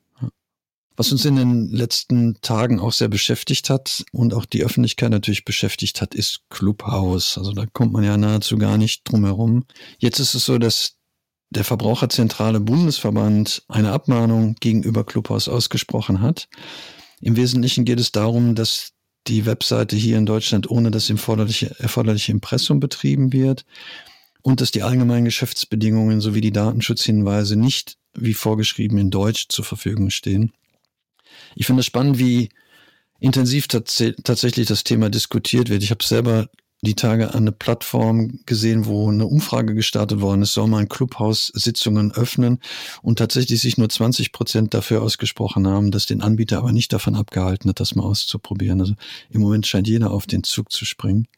Was 0.96 1.10
uns 1.10 1.24
in 1.24 1.36
den 1.36 1.70
letzten 1.70 2.40
Tagen 2.42 2.78
auch 2.78 2.92
sehr 2.92 3.08
beschäftigt 3.08 3.70
hat 3.70 4.04
und 4.12 4.34
auch 4.34 4.44
die 4.44 4.62
Öffentlichkeit 4.62 5.10
natürlich 5.10 5.44
beschäftigt 5.44 6.00
hat, 6.00 6.14
ist 6.14 6.42
Clubhouse. 6.50 7.38
Also 7.38 7.52
da 7.52 7.66
kommt 7.66 7.92
man 7.92 8.04
ja 8.04 8.16
nahezu 8.16 8.58
gar 8.58 8.76
nicht 8.76 9.02
drum 9.04 9.24
herum. 9.24 9.64
Jetzt 9.98 10.18
ist 10.18 10.34
es 10.34 10.44
so, 10.44 10.58
dass 10.58 10.96
der 11.50 11.64
Verbraucherzentrale 11.64 12.60
Bundesverband 12.60 13.62
eine 13.68 13.92
Abmahnung 13.92 14.56
gegenüber 14.60 15.04
Clubhouse 15.04 15.48
ausgesprochen 15.48 16.20
hat. 16.20 16.48
Im 17.20 17.36
Wesentlichen 17.36 17.84
geht 17.84 18.00
es 18.00 18.10
darum, 18.12 18.54
dass 18.54 18.92
die 19.26 19.46
Webseite 19.46 19.96
hier 19.96 20.18
in 20.18 20.26
Deutschland 20.26 20.70
ohne 20.70 20.90
das 20.90 21.08
erforderliche, 21.08 21.74
erforderliche 21.78 22.32
Impressum 22.32 22.80
betrieben 22.80 23.32
wird 23.32 23.64
und 24.42 24.60
dass 24.60 24.72
die 24.72 24.82
allgemeinen 24.82 25.24
Geschäftsbedingungen 25.24 26.20
sowie 26.20 26.40
die 26.40 26.52
Datenschutzhinweise 26.52 27.56
nicht 27.56 27.96
wie 28.14 28.34
vorgeschrieben 28.34 28.98
in 28.98 29.10
Deutsch 29.10 29.46
zur 29.48 29.64
Verfügung 29.64 30.10
stehen. 30.10 30.52
Ich 31.54 31.66
finde 31.66 31.80
es 31.80 31.86
spannend, 31.86 32.18
wie 32.18 32.48
intensiv 33.20 33.68
tats 33.68 34.02
tatsächlich 34.24 34.66
das 34.66 34.84
Thema 34.84 35.10
diskutiert 35.10 35.68
wird. 35.68 35.82
Ich 35.82 35.90
habe 35.90 36.04
selber 36.04 36.48
die 36.84 36.94
Tage 36.94 37.32
eine 37.32 37.52
Plattform 37.52 38.40
gesehen, 38.44 38.86
wo 38.86 39.08
eine 39.08 39.26
Umfrage 39.26 39.74
gestartet 39.74 40.20
worden 40.20 40.42
ist, 40.42 40.52
soll 40.52 40.66
man 40.66 40.88
Clubhouse-Sitzungen 40.88 42.10
öffnen 42.10 42.58
und 43.02 43.20
tatsächlich 43.20 43.60
sich 43.60 43.78
nur 43.78 43.88
20 43.88 44.32
Prozent 44.32 44.74
dafür 44.74 45.00
ausgesprochen 45.02 45.68
haben, 45.68 45.92
dass 45.92 46.06
den 46.06 46.22
Anbieter 46.22 46.58
aber 46.58 46.72
nicht 46.72 46.92
davon 46.92 47.14
abgehalten 47.14 47.70
hat, 47.70 47.78
das 47.78 47.94
mal 47.94 48.02
auszuprobieren. 48.02 48.80
Also 48.80 48.94
im 49.30 49.40
Moment 49.42 49.68
scheint 49.68 49.86
jeder 49.86 50.10
auf 50.10 50.26
den 50.26 50.42
Zug 50.42 50.72
zu 50.72 50.84
springen. 50.84 51.28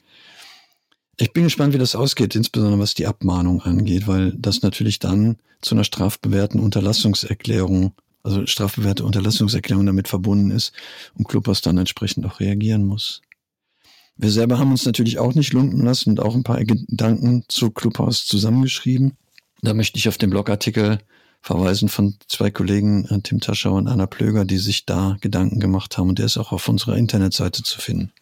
Ich 1.18 1.32
bin 1.34 1.44
gespannt, 1.44 1.74
wie 1.74 1.78
das 1.78 1.94
ausgeht, 1.94 2.34
insbesondere 2.34 2.80
was 2.80 2.94
die 2.94 3.06
Abmahnung 3.06 3.60
angeht, 3.60 4.08
weil 4.08 4.32
das 4.32 4.62
natürlich 4.62 4.98
dann 4.98 5.36
zu 5.60 5.74
einer 5.74 5.84
strafbewährten 5.84 6.58
Unterlassungserklärung, 6.58 7.92
also 8.24 8.46
strafbewährte 8.46 9.04
Unterlassungserklärung 9.04 9.86
damit 9.86 10.08
verbunden 10.08 10.50
ist 10.50 10.72
und 11.14 11.28
Clubhaus 11.28 11.60
dann 11.60 11.78
entsprechend 11.78 12.26
auch 12.26 12.40
reagieren 12.40 12.84
muss. 12.84 13.22
Wir 14.16 14.30
selber 14.30 14.58
haben 14.58 14.70
uns 14.70 14.86
natürlich 14.86 15.18
auch 15.18 15.34
nicht 15.34 15.52
lumpen 15.52 15.84
lassen 15.84 16.10
und 16.10 16.20
auch 16.20 16.34
ein 16.34 16.42
paar 16.42 16.64
Gedanken 16.64 17.44
zu 17.48 17.70
Clubhaus 17.70 18.26
zusammengeschrieben. 18.26 19.16
Da 19.60 19.74
möchte 19.74 19.98
ich 19.98 20.08
auf 20.08 20.18
den 20.18 20.30
Blogartikel 20.30 20.98
verweisen 21.42 21.88
von 21.88 22.16
zwei 22.26 22.50
Kollegen, 22.50 23.04
äh, 23.06 23.20
Tim 23.20 23.40
Taschau 23.40 23.74
und 23.76 23.86
Anna 23.86 24.06
Plöger, 24.06 24.44
die 24.44 24.58
sich 24.58 24.86
da 24.86 25.18
Gedanken 25.20 25.60
gemacht 25.60 25.98
haben 25.98 26.08
und 26.08 26.18
der 26.18 26.26
ist 26.26 26.38
auch 26.38 26.52
auf 26.52 26.68
unserer 26.68 26.96
Internetseite 26.96 27.62
zu 27.62 27.80
finden. 27.80 28.12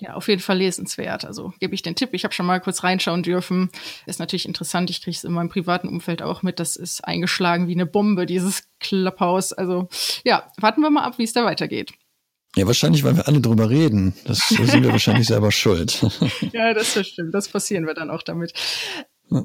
Ja, 0.00 0.14
auf 0.14 0.28
jeden 0.28 0.40
Fall 0.40 0.58
lesenswert. 0.58 1.24
Also 1.24 1.52
gebe 1.58 1.74
ich 1.74 1.82
den 1.82 1.96
Tipp. 1.96 2.10
Ich 2.12 2.22
habe 2.22 2.32
schon 2.32 2.46
mal 2.46 2.60
kurz 2.60 2.84
reinschauen 2.84 3.24
dürfen. 3.24 3.70
Ist 4.06 4.20
natürlich 4.20 4.46
interessant. 4.46 4.90
Ich 4.90 5.02
kriege 5.02 5.16
es 5.16 5.24
in 5.24 5.32
meinem 5.32 5.48
privaten 5.48 5.88
Umfeld 5.88 6.22
auch 6.22 6.42
mit. 6.42 6.60
Das 6.60 6.76
ist 6.76 7.00
eingeschlagen 7.00 7.66
wie 7.66 7.74
eine 7.74 7.86
Bombe, 7.86 8.24
dieses 8.24 8.68
Clubhouse. 8.78 9.52
Also 9.52 9.88
ja, 10.24 10.46
warten 10.56 10.82
wir 10.82 10.90
mal 10.90 11.02
ab, 11.02 11.18
wie 11.18 11.24
es 11.24 11.32
da 11.32 11.44
weitergeht. 11.44 11.92
Ja, 12.54 12.66
wahrscheinlich, 12.66 13.02
weil 13.02 13.16
wir 13.16 13.26
alle 13.26 13.40
drüber 13.40 13.70
reden. 13.70 14.14
Das 14.24 14.48
sind 14.48 14.84
wir 14.84 14.92
wahrscheinlich 14.92 15.26
selber 15.26 15.50
schuld. 15.50 16.00
ja, 16.52 16.74
das 16.74 16.96
stimmt. 17.06 17.34
Das 17.34 17.48
passieren 17.48 17.84
wir 17.84 17.94
dann 17.94 18.10
auch 18.10 18.22
damit. 18.22 18.52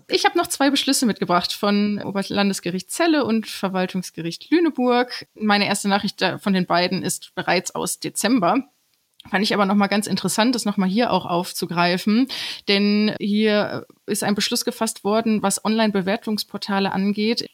Ich 0.07 0.23
habe 0.23 0.37
noch 0.37 0.47
zwei 0.47 0.69
Beschlüsse 0.69 1.05
mitgebracht 1.05 1.51
von 1.51 2.01
Oberlandesgericht 2.01 2.89
Celle 2.89 3.25
und 3.25 3.47
Verwaltungsgericht 3.47 4.49
Lüneburg. 4.49 5.27
Meine 5.33 5.65
erste 5.65 5.89
Nachricht 5.89 6.23
von 6.39 6.53
den 6.53 6.67
beiden 6.67 7.03
ist 7.03 7.33
bereits 7.35 7.75
aus 7.75 7.99
Dezember. 7.99 8.63
Fand 9.29 9.43
ich 9.43 9.53
aber 9.53 9.65
nochmal 9.65 9.87
ganz 9.87 10.07
interessant, 10.07 10.53
das 10.53 10.65
nochmal 10.65 10.89
hier 10.89 11.11
auch 11.11 11.25
aufzugreifen, 11.25 12.27
denn 12.67 13.15
hier 13.19 13.85
ist 14.05 14.23
ein 14.23 14.35
Beschluss 14.35 14.65
gefasst 14.65 15.05
worden, 15.05 15.41
was 15.41 15.63
Online-Bewertungsportale 15.63 16.91
angeht. 16.91 17.47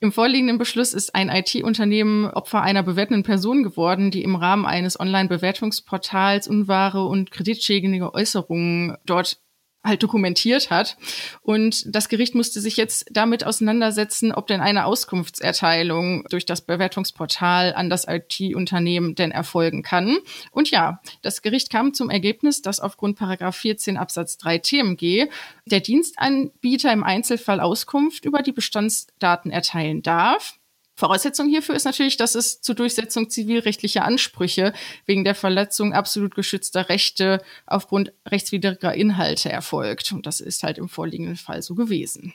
Im 0.00 0.10
vorliegenden 0.10 0.58
Beschluss 0.58 0.92
ist 0.92 1.14
ein 1.14 1.28
IT-Unternehmen 1.28 2.26
Opfer 2.26 2.62
einer 2.62 2.82
bewertenden 2.82 3.22
Person 3.22 3.62
geworden, 3.62 4.10
die 4.10 4.24
im 4.24 4.34
Rahmen 4.34 4.66
eines 4.66 4.98
Online-Bewertungsportals 4.98 6.48
unwahre 6.48 7.06
und 7.06 7.30
kreditschädigende 7.30 8.12
Äußerungen 8.12 8.96
dort 9.06 9.38
halt 9.84 10.02
dokumentiert 10.02 10.70
hat. 10.70 10.96
Und 11.42 11.84
das 11.94 12.08
Gericht 12.08 12.34
musste 12.34 12.60
sich 12.60 12.76
jetzt 12.76 13.06
damit 13.10 13.44
auseinandersetzen, 13.44 14.32
ob 14.32 14.46
denn 14.46 14.60
eine 14.60 14.84
Auskunftserteilung 14.84 16.24
durch 16.30 16.46
das 16.46 16.60
Bewertungsportal 16.60 17.74
an 17.74 17.90
das 17.90 18.06
IT-Unternehmen 18.08 19.14
denn 19.14 19.32
erfolgen 19.32 19.82
kann. 19.82 20.18
Und 20.52 20.70
ja, 20.70 21.00
das 21.22 21.42
Gericht 21.42 21.70
kam 21.70 21.94
zum 21.94 22.10
Ergebnis, 22.10 22.62
dass 22.62 22.80
aufgrund 22.80 23.18
Paragraph 23.18 23.56
14 23.56 23.96
Absatz 23.96 24.38
3 24.38 24.58
TMG 24.58 25.26
der 25.66 25.80
Dienstanbieter 25.80 26.92
im 26.92 27.04
Einzelfall 27.04 27.60
Auskunft 27.60 28.24
über 28.24 28.42
die 28.42 28.52
Bestandsdaten 28.52 29.50
erteilen 29.50 30.02
darf. 30.02 30.58
Voraussetzung 30.94 31.48
hierfür 31.48 31.74
ist 31.74 31.84
natürlich, 31.84 32.16
dass 32.16 32.34
es 32.34 32.60
zur 32.60 32.74
Durchsetzung 32.74 33.30
zivilrechtlicher 33.30 34.04
Ansprüche 34.04 34.72
wegen 35.06 35.24
der 35.24 35.34
Verletzung 35.34 35.94
absolut 35.94 36.34
geschützter 36.34 36.88
Rechte 36.88 37.42
aufgrund 37.66 38.12
rechtswidriger 38.26 38.94
Inhalte 38.94 39.50
erfolgt. 39.50 40.12
Und 40.12 40.26
das 40.26 40.40
ist 40.40 40.62
halt 40.62 40.78
im 40.78 40.88
vorliegenden 40.88 41.36
Fall 41.36 41.62
so 41.62 41.74
gewesen. 41.74 42.34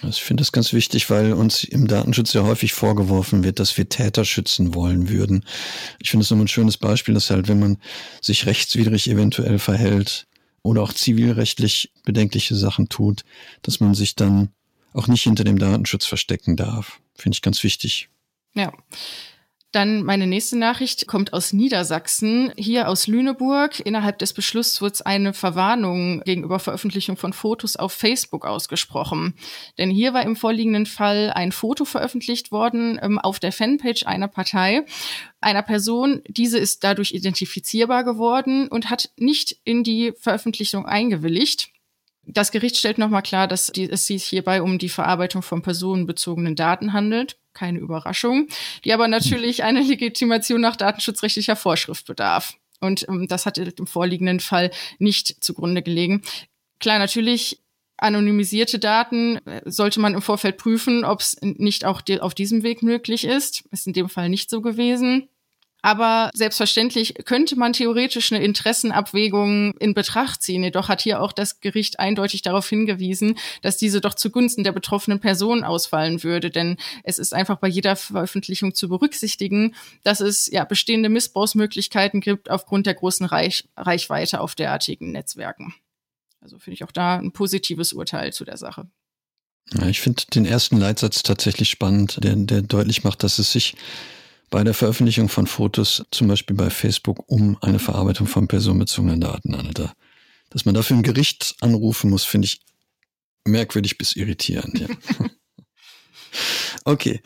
Also 0.00 0.16
ich 0.16 0.24
finde 0.24 0.40
das 0.40 0.52
ganz 0.52 0.72
wichtig, 0.72 1.10
weil 1.10 1.32
uns 1.32 1.64
im 1.64 1.86
Datenschutz 1.86 2.32
ja 2.32 2.42
häufig 2.42 2.72
vorgeworfen 2.72 3.44
wird, 3.44 3.60
dass 3.60 3.76
wir 3.76 3.88
Täter 3.88 4.24
schützen 4.24 4.74
wollen 4.74 5.08
würden. 5.08 5.44
Ich 6.00 6.10
finde 6.10 6.24
es 6.24 6.30
nochmal 6.30 6.46
ein 6.46 6.48
schönes 6.48 6.76
Beispiel, 6.76 7.14
dass 7.14 7.30
halt, 7.30 7.48
wenn 7.48 7.60
man 7.60 7.78
sich 8.20 8.46
rechtswidrig 8.46 9.08
eventuell 9.08 9.58
verhält 9.58 10.26
oder 10.62 10.82
auch 10.82 10.92
zivilrechtlich 10.92 11.92
bedenkliche 12.04 12.54
Sachen 12.56 12.88
tut, 12.88 13.24
dass 13.62 13.80
man 13.80 13.94
sich 13.94 14.16
dann 14.16 14.50
auch 14.92 15.08
nicht 15.08 15.22
hinter 15.22 15.44
dem 15.44 15.58
Datenschutz 15.58 16.06
verstecken 16.06 16.56
darf. 16.56 17.00
Finde 17.14 17.36
ich 17.36 17.42
ganz 17.42 17.62
wichtig. 17.62 18.08
Ja. 18.54 18.72
Dann 19.72 20.02
meine 20.02 20.26
nächste 20.26 20.58
Nachricht 20.58 21.06
kommt 21.06 21.32
aus 21.32 21.54
Niedersachsen, 21.54 22.52
hier 22.58 22.88
aus 22.88 23.06
Lüneburg. 23.06 23.80
Innerhalb 23.80 24.18
des 24.18 24.34
Beschlusses 24.34 24.82
wird 24.82 25.06
eine 25.06 25.32
Verwarnung 25.32 26.20
gegenüber 26.24 26.58
Veröffentlichung 26.58 27.16
von 27.16 27.32
Fotos 27.32 27.76
auf 27.76 27.92
Facebook 27.92 28.44
ausgesprochen. 28.44 29.34
Denn 29.78 29.88
hier 29.88 30.12
war 30.12 30.24
im 30.24 30.36
vorliegenden 30.36 30.84
Fall 30.84 31.32
ein 31.34 31.52
Foto 31.52 31.86
veröffentlicht 31.86 32.52
worden 32.52 33.00
ähm, 33.02 33.18
auf 33.18 33.40
der 33.40 33.50
Fanpage 33.50 34.04
einer 34.04 34.28
Partei, 34.28 34.84
einer 35.40 35.62
Person. 35.62 36.20
Diese 36.28 36.58
ist 36.58 36.84
dadurch 36.84 37.12
identifizierbar 37.12 38.04
geworden 38.04 38.68
und 38.68 38.90
hat 38.90 39.08
nicht 39.16 39.56
in 39.64 39.84
die 39.84 40.12
Veröffentlichung 40.20 40.84
eingewilligt. 40.84 41.70
Das 42.24 42.52
Gericht 42.52 42.76
stellt 42.76 42.98
nochmal 42.98 43.22
klar, 43.22 43.48
dass 43.48 43.68
es 43.68 44.06
sich 44.06 44.24
hierbei 44.24 44.62
um 44.62 44.78
die 44.78 44.88
Verarbeitung 44.88 45.42
von 45.42 45.62
personenbezogenen 45.62 46.54
Daten 46.54 46.92
handelt. 46.92 47.36
Keine 47.52 47.80
Überraschung. 47.80 48.48
Die 48.84 48.92
aber 48.92 49.08
natürlich 49.08 49.64
eine 49.64 49.82
Legitimation 49.82 50.60
nach 50.60 50.76
datenschutzrechtlicher 50.76 51.56
Vorschrift 51.56 52.06
bedarf. 52.06 52.54
Und 52.80 53.06
ähm, 53.08 53.26
das 53.28 53.46
hat 53.46 53.58
im 53.58 53.86
vorliegenden 53.86 54.40
Fall 54.40 54.70
nicht 54.98 55.42
zugrunde 55.42 55.82
gelegen. 55.82 56.22
Klar, 56.80 56.98
natürlich 56.98 57.60
anonymisierte 57.96 58.78
Daten 58.78 59.36
äh, 59.46 59.62
sollte 59.64 60.00
man 60.00 60.14
im 60.14 60.22
Vorfeld 60.22 60.58
prüfen, 60.58 61.04
ob 61.04 61.20
es 61.20 61.36
nicht 61.40 61.84
auch 61.84 62.02
auf 62.20 62.34
diesem 62.34 62.62
Weg 62.62 62.82
möglich 62.82 63.24
ist. 63.24 63.64
Ist 63.70 63.86
in 63.86 63.92
dem 63.92 64.08
Fall 64.08 64.28
nicht 64.28 64.50
so 64.50 64.60
gewesen. 64.60 65.28
Aber 65.82 66.30
selbstverständlich 66.32 67.14
könnte 67.24 67.56
man 67.56 67.72
theoretisch 67.72 68.32
eine 68.32 68.42
Interessenabwägung 68.42 69.74
in 69.78 69.94
Betracht 69.94 70.40
ziehen. 70.40 70.62
Jedoch 70.62 70.88
hat 70.88 71.02
hier 71.02 71.20
auch 71.20 71.32
das 71.32 71.60
Gericht 71.60 71.98
eindeutig 71.98 72.42
darauf 72.42 72.68
hingewiesen, 72.68 73.36
dass 73.62 73.78
diese 73.78 74.00
doch 74.00 74.14
zugunsten 74.14 74.62
der 74.62 74.70
betroffenen 74.70 75.18
Person 75.18 75.64
ausfallen 75.64 76.22
würde. 76.22 76.50
Denn 76.50 76.76
es 77.02 77.18
ist 77.18 77.34
einfach 77.34 77.56
bei 77.56 77.66
jeder 77.66 77.96
Veröffentlichung 77.96 78.74
zu 78.74 78.88
berücksichtigen, 78.88 79.74
dass 80.04 80.20
es 80.20 80.46
ja 80.46 80.64
bestehende 80.64 81.08
Missbrauchsmöglichkeiten 81.08 82.20
gibt 82.20 82.48
aufgrund 82.48 82.86
der 82.86 82.94
großen 82.94 83.26
Reich 83.26 83.68
Reichweite 83.76 84.40
auf 84.40 84.54
derartigen 84.54 85.10
Netzwerken. 85.10 85.74
Also 86.40 86.58
finde 86.60 86.74
ich 86.74 86.84
auch 86.84 86.92
da 86.92 87.16
ein 87.16 87.32
positives 87.32 87.92
Urteil 87.92 88.32
zu 88.32 88.44
der 88.44 88.56
Sache. 88.56 88.86
Ja, 89.72 89.86
ich 89.88 90.00
finde 90.00 90.22
den 90.34 90.44
ersten 90.44 90.76
Leitsatz 90.76 91.22
tatsächlich 91.24 91.70
spannend, 91.70 92.22
der, 92.22 92.36
der 92.36 92.62
deutlich 92.62 93.04
macht, 93.04 93.22
dass 93.24 93.38
es 93.38 93.52
sich 93.52 93.74
bei 94.52 94.62
der 94.64 94.74
Veröffentlichung 94.74 95.30
von 95.30 95.46
Fotos, 95.46 96.04
zum 96.10 96.28
Beispiel 96.28 96.54
bei 96.54 96.68
Facebook, 96.68 97.24
um 97.26 97.56
eine 97.62 97.78
Verarbeitung 97.78 98.26
von 98.26 98.48
personenbezogenen 98.48 99.18
Daten 99.18 99.56
handelt. 99.56 99.90
Dass 100.50 100.66
man 100.66 100.74
dafür 100.74 100.98
ein 100.98 101.02
Gericht 101.02 101.56
anrufen 101.60 102.10
muss, 102.10 102.24
finde 102.24 102.44
ich 102.44 102.60
merkwürdig 103.46 103.96
bis 103.96 104.14
irritierend. 104.14 104.78
Ja. 104.78 104.88
okay. 106.84 107.22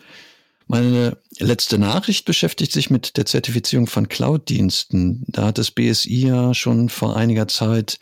Meine 0.69 1.19
letzte 1.39 1.79
Nachricht 1.79 2.27
beschäftigt 2.27 2.71
sich 2.71 2.91
mit 2.91 3.17
der 3.17 3.27
Zertifizierung 3.27 3.89
von 3.89 4.09
Cloud-Diensten. 4.09 5.25
Da 5.27 5.47
hat 5.47 5.59
das 5.59 5.73
BSI 5.73 6.29
ja 6.29 6.55
schon 6.55 6.89
vor 6.89 7.17
einiger 7.17 7.49
Zeit 7.49 7.99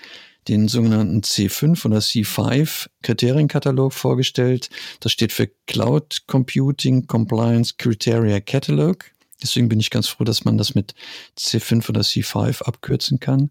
den 0.48 0.68
sogenannten 0.68 1.20
C5 1.20 1.84
oder 1.86 1.98
C5 1.98 2.88
Kriterienkatalog 3.02 3.92
vorgestellt. 3.92 4.70
Das 5.00 5.12
steht 5.12 5.32
für 5.32 5.48
Cloud 5.66 6.22
Computing 6.26 7.06
Compliance 7.06 7.74
Criteria 7.78 8.40
Catalog. 8.40 9.04
Deswegen 9.42 9.68
bin 9.68 9.80
ich 9.80 9.90
ganz 9.90 10.08
froh, 10.08 10.24
dass 10.24 10.44
man 10.44 10.56
das 10.56 10.74
mit 10.74 10.94
C5 11.38 11.88
oder 11.88 12.00
C5 12.00 12.62
abkürzen 12.62 13.20
kann. 13.20 13.50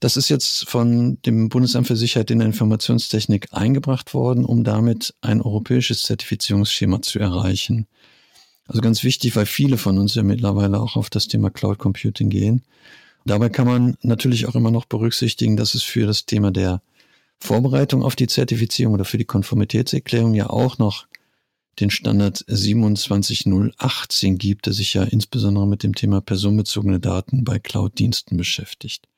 Das 0.00 0.16
ist 0.16 0.28
jetzt 0.28 0.68
von 0.68 1.18
dem 1.22 1.48
Bundesamt 1.48 1.86
für 1.86 1.96
Sicherheit 1.96 2.30
in 2.32 2.40
der 2.40 2.48
Informationstechnik 2.48 3.48
eingebracht 3.52 4.14
worden, 4.14 4.44
um 4.44 4.64
damit 4.64 5.14
ein 5.20 5.40
europäisches 5.40 6.02
Zertifizierungsschema 6.02 7.02
zu 7.02 7.20
erreichen. 7.20 7.86
Also 8.66 8.80
ganz 8.80 9.04
wichtig, 9.04 9.36
weil 9.36 9.46
viele 9.46 9.78
von 9.78 9.98
uns 9.98 10.14
ja 10.14 10.22
mittlerweile 10.22 10.80
auch 10.80 10.96
auf 10.96 11.10
das 11.10 11.28
Thema 11.28 11.50
Cloud 11.50 11.78
Computing 11.78 12.30
gehen. 12.30 12.62
Dabei 13.24 13.48
kann 13.48 13.66
man 13.66 13.96
natürlich 14.02 14.46
auch 14.46 14.54
immer 14.54 14.70
noch 14.70 14.84
berücksichtigen, 14.84 15.56
dass 15.56 15.74
es 15.74 15.82
für 15.82 16.06
das 16.06 16.26
Thema 16.26 16.50
der 16.50 16.82
Vorbereitung 17.38 18.02
auf 18.02 18.16
die 18.16 18.26
Zertifizierung 18.26 18.94
oder 18.94 19.04
für 19.04 19.18
die 19.18 19.24
Konformitätserklärung 19.24 20.34
ja 20.34 20.50
auch 20.50 20.78
noch 20.78 21.06
den 21.80 21.90
Standard 21.90 22.44
27018 22.48 24.38
gibt, 24.38 24.66
der 24.66 24.72
sich 24.72 24.94
ja 24.94 25.04
insbesondere 25.04 25.66
mit 25.66 25.82
dem 25.82 25.94
Thema 25.94 26.20
personenbezogene 26.20 27.00
Daten 27.00 27.44
bei 27.44 27.58
Cloud-Diensten 27.58 28.36
beschäftigt. 28.36 29.08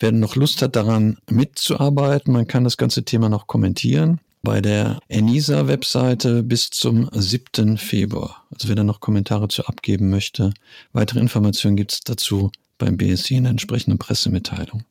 Wer 0.00 0.12
noch 0.12 0.34
Lust 0.36 0.60
hat, 0.62 0.74
daran 0.74 1.18
mitzuarbeiten, 1.30 2.32
man 2.32 2.48
kann 2.48 2.64
das 2.64 2.76
ganze 2.76 3.04
Thema 3.04 3.28
noch 3.28 3.46
kommentieren 3.46 4.20
bei 4.42 4.60
der 4.60 4.98
ENISA-Webseite 5.08 6.42
bis 6.42 6.70
zum 6.70 7.08
7. 7.12 7.78
Februar. 7.78 8.44
Also 8.52 8.68
wer 8.68 8.74
da 8.74 8.84
noch 8.84 9.00
Kommentare 9.00 9.48
zu 9.48 9.64
abgeben 9.64 10.10
möchte, 10.10 10.52
weitere 10.92 11.20
Informationen 11.20 11.76
gibt 11.76 11.92
es 11.92 12.00
dazu 12.00 12.50
beim 12.84 12.98
BSI 12.98 13.36
in 13.36 13.44
der 13.44 13.50
entsprechenden 13.52 13.98
Pressemitteilung. 13.98 14.84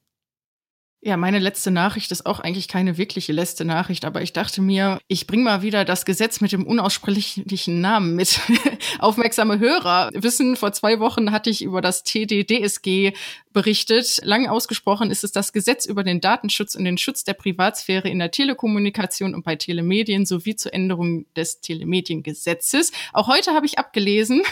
Ja, 1.06 1.18
meine 1.18 1.40
letzte 1.40 1.70
Nachricht 1.70 2.14
ist 2.14 2.26
auch 2.26 2.40
eigentlich 2.40 2.70
keine 2.70 2.98
wirkliche 2.98 3.34
letzte 3.34 3.66
Nachricht, 3.66 4.06
aber 4.06 4.22
ich 4.22 4.32
dachte 4.32 4.62
mir, 4.62 5.00
ich 5.10 5.28
bringe 5.28 5.44
mal 5.44 5.62
wieder 5.62 5.84
das 5.84 6.06
Gesetz 6.06 6.40
mit 6.40 6.54
dem 6.54 6.66
unaussprechlichen 6.66 7.82
Namen 7.82 8.16
mit. 8.16 8.40
Aufmerksame 9.00 9.60
Hörer 9.60 10.12
wissen, 10.14 10.56
vor 10.56 10.72
zwei 10.72 11.02
Wochen 11.02 11.34
hatte 11.34 11.50
ich 11.50 11.62
über 11.62 11.82
das 11.82 12.04
TDDSG 12.04 13.12
berichtet. 13.52 14.22
Lang 14.24 14.48
ausgesprochen 14.48 15.12
ist 15.12 15.26
es 15.26 15.34
das 15.34 15.52
Gesetz 15.52 15.86
über 15.86 16.06
den 16.06 16.22
Datenschutz 16.22 16.74
und 16.74 16.86
den 16.86 16.98
Schutz 16.98 17.26
der 17.26 17.34
Privatsphäre 17.34 18.08
in 18.08 18.20
der 18.20 18.32
Telekommunikation 18.32 19.36
und 19.36 19.44
bei 19.44 19.58
Telemedien 19.58 20.26
sowie 20.26 20.56
zur 20.56 20.74
Änderung 20.74 21.26
des 21.36 21.60
Telemediengesetzes. 21.60 22.94
Auch 23.12 23.28
heute 23.28 23.52
habe 23.52 23.66
ich 23.66 23.78
abgelesen. 23.78 24.42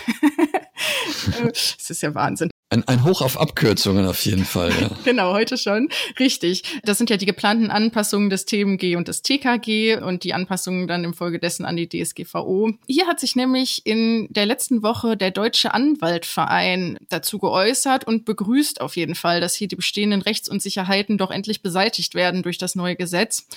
Es 1.54 1.90
ist 1.92 2.02
ja 2.02 2.16
Wahnsinn. 2.16 2.50
Ein, 2.72 2.88
ein 2.88 3.04
Hoch 3.04 3.22
auf 3.22 3.38
Abkürzungen 3.38 4.06
auf 4.06 4.24
jeden 4.24 4.46
Fall, 4.46 4.72
ja. 4.80 4.90
genau, 5.04 5.34
heute 5.34 5.58
schon. 5.58 5.90
Richtig. 6.18 6.64
Das 6.84 6.98
sind 6.98 7.10
ja 7.10 7.18
die 7.18 7.26
geplanten 7.26 7.70
Anpassungen 7.70 8.30
des 8.30 8.46
TMG 8.46 8.96
und 8.96 9.10
des 9.10 9.24
TKG 9.24 9.98
und 9.98 10.24
die 10.24 10.34
Anpassungen 10.34 10.88
dann 10.88 11.04
im 11.04 11.14
Folge 11.14 11.38
dessen 11.38 11.66
an 11.66 11.76
die 11.76 11.90
DSGVO. 11.90 12.72
Hier 12.88 13.08
hat 13.08 13.20
sich 13.20 13.36
nämlich 13.36 13.86
in 13.86 14.30
der 14.30 14.46
letzten 14.46 14.84
Woche 14.84 15.18
der 15.18 15.32
Deutsche 15.32 15.74
Anwaltverein 15.74 16.98
dazu 17.10 17.40
geäußert 17.40 18.08
und 18.08 18.24
begrüßt 18.24 18.80
auf 18.80 18.96
jeden 18.96 19.16
Fall, 19.16 19.42
dass 19.42 19.54
hier 19.54 19.68
die 19.68 19.76
bestehenden 19.76 20.22
Rechtsunsicherheiten 20.22 21.18
doch 21.18 21.30
endlich 21.30 21.62
beseitigt 21.62 22.16
werden 22.16 22.42
durch 22.42 22.58
das 22.58 22.76
neue 22.76 22.96
Gesetz. 22.96 23.48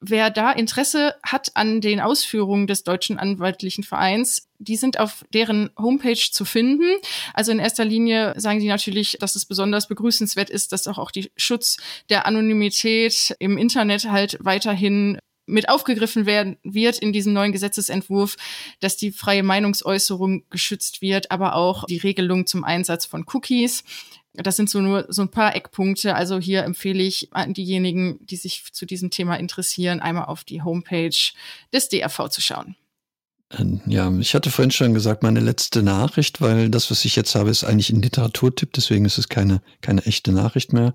Wer 0.00 0.30
da 0.30 0.52
Interesse 0.52 1.14
hat 1.22 1.50
an 1.52 1.82
den 1.82 2.00
Ausführungen 2.00 2.66
des 2.66 2.82
Deutschen 2.82 3.18
Anwaltlichen 3.18 3.84
Vereins, 3.84 4.48
die 4.58 4.76
sind 4.76 4.98
auf 4.98 5.24
deren 5.32 5.70
Homepage 5.78 6.14
zu 6.30 6.44
finden. 6.44 6.84
Also 7.32 7.52
in 7.52 7.58
erster 7.58 7.84
Linie 7.84 8.34
sagen 8.36 8.60
sie 8.60 8.68
natürlich, 8.68 9.16
dass 9.20 9.36
es 9.36 9.44
besonders 9.44 9.88
begrüßenswert 9.88 10.50
ist, 10.50 10.72
dass 10.72 10.86
auch, 10.86 10.98
auch 10.98 11.10
die 11.10 11.30
Schutz 11.36 11.76
der 12.08 12.26
Anonymität 12.26 13.34
im 13.38 13.58
Internet 13.58 14.10
halt 14.10 14.38
weiterhin 14.40 15.18
mit 15.46 15.68
aufgegriffen 15.68 16.26
werden 16.26 16.56
wird 16.62 16.98
in 16.98 17.12
diesem 17.12 17.32
neuen 17.32 17.52
Gesetzesentwurf, 17.52 18.36
dass 18.80 18.96
die 18.96 19.12
freie 19.12 19.42
Meinungsäußerung 19.42 20.44
geschützt 20.48 21.02
wird, 21.02 21.30
aber 21.30 21.54
auch 21.54 21.84
die 21.84 21.98
Regelung 21.98 22.46
zum 22.46 22.64
Einsatz 22.64 23.04
von 23.04 23.26
Cookies. 23.32 23.84
Das 24.32 24.56
sind 24.56 24.68
so 24.68 24.80
nur 24.80 25.06
so 25.10 25.22
ein 25.22 25.30
paar 25.30 25.54
Eckpunkte. 25.54 26.14
Also 26.14 26.38
hier 26.38 26.64
empfehle 26.64 27.02
ich 27.02 27.28
an 27.32 27.54
diejenigen, 27.54 28.18
die 28.26 28.36
sich 28.36 28.64
zu 28.72 28.84
diesem 28.84 29.10
Thema 29.10 29.36
interessieren, 29.36 30.00
einmal 30.00 30.24
auf 30.24 30.42
die 30.42 30.62
Homepage 30.62 31.32
des 31.72 31.88
DRV 31.88 32.28
zu 32.30 32.40
schauen. 32.40 32.74
Ähm, 33.50 33.80
ja, 33.86 34.10
ich 34.18 34.34
hatte 34.34 34.50
vorhin 34.50 34.70
schon 34.70 34.94
gesagt, 34.94 35.22
meine 35.22 35.40
letzte 35.40 35.82
Nachricht, 35.82 36.40
weil 36.40 36.70
das, 36.70 36.90
was 36.90 37.04
ich 37.04 37.14
jetzt 37.16 37.34
habe, 37.34 37.50
ist 37.50 37.64
eigentlich 37.64 37.90
ein 37.90 38.02
Literaturtipp, 38.02 38.72
deswegen 38.72 39.04
ist 39.04 39.18
es 39.18 39.28
keine, 39.28 39.60
keine 39.80 40.04
echte 40.06 40.32
Nachricht 40.32 40.72
mehr. 40.72 40.94